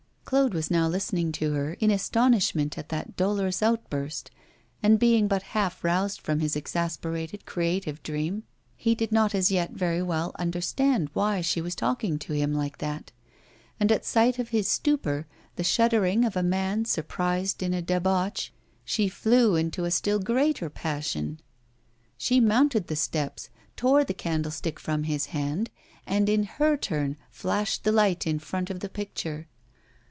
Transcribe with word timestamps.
Claude 0.23 0.53
was 0.53 0.71
now 0.71 0.87
listening 0.87 1.33
to 1.33 1.51
her, 1.51 1.73
in 1.81 1.89
his 1.89 1.99
astonishment 2.03 2.77
at 2.77 2.87
that 2.87 3.17
dolorous 3.17 3.61
outburst; 3.61 4.31
and 4.81 4.97
being 4.97 5.27
but 5.27 5.43
half 5.43 5.83
roused 5.83 6.21
from 6.21 6.39
his 6.39 6.55
exasperated 6.55 7.45
creative 7.45 8.01
dream, 8.01 8.43
he 8.77 8.95
did 8.95 9.11
not 9.11 9.35
as 9.35 9.51
yet 9.51 9.71
very 9.71 10.01
well 10.01 10.31
understand 10.39 11.09
why 11.11 11.41
she 11.41 11.59
was 11.59 11.75
talking 11.75 12.17
to 12.17 12.31
him 12.31 12.53
like 12.53 12.77
that. 12.77 13.11
And 13.77 13.91
at 13.91 14.05
sight 14.05 14.39
of 14.39 14.49
his 14.49 14.69
stupor, 14.69 15.27
the 15.57 15.65
shuddering 15.65 16.23
of 16.23 16.37
a 16.37 16.43
man 16.43 16.85
surprised 16.85 17.61
in 17.61 17.73
a 17.73 17.81
debauch, 17.81 18.53
she 18.85 19.09
flew 19.09 19.57
into 19.57 19.83
a 19.83 19.91
still 19.91 20.19
greater 20.19 20.69
passion; 20.69 21.41
she 22.17 22.39
mounted 22.39 22.87
the 22.87 22.95
steps, 22.95 23.49
tore 23.75 24.05
the 24.05 24.13
candlestick 24.13 24.79
from 24.79 25.03
his 25.03 25.25
hand, 25.25 25.69
and 26.07 26.29
in 26.29 26.43
her 26.43 26.77
turn 26.77 27.17
flashed 27.29 27.83
the 27.83 27.91
light 27.91 28.25
in 28.25 28.39
front 28.39 28.69
of 28.69 28.79
the 28.79 28.87
picture. 28.87 29.49